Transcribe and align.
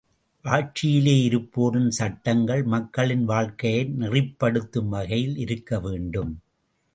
ஆட்சியிலே 0.45 1.13
இருப்போரின் 1.27 1.89
சட்டங்கள், 1.89 2.63
மக்களின் 2.63 3.25
வாழ்க்கையை 3.25 3.83
நெறிப்படுத்தும் 3.99 4.89
வகையில் 4.89 5.35
இருக்கவேண்டும். 5.35 6.33